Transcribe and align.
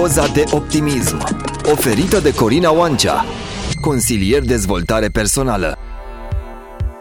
Doza 0.00 0.26
de 0.26 0.44
optimism 0.50 1.16
Oferită 1.72 2.20
de 2.20 2.34
Corina 2.34 2.72
Oancea 2.72 3.24
Consilier 3.80 4.42
dezvoltare 4.42 5.08
personală 5.08 5.78